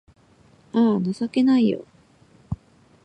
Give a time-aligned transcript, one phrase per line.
[0.73, 1.85] あぁ、情けないよ